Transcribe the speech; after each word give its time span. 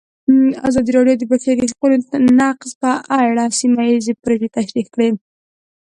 ازادي 0.67 0.91
راډیو 0.97 1.15
د 1.17 1.21
د 1.27 1.29
بشري 1.31 1.63
حقونو 1.71 1.97
نقض 2.39 2.69
په 2.81 2.91
اړه 3.21 3.43
سیمه 3.59 3.83
ییزې 3.89 4.13
پروژې 4.21 4.49
تشریح 4.57 4.87
کړې. 4.93 5.09